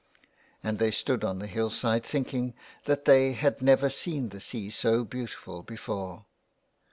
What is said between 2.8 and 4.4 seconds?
that they had never seen the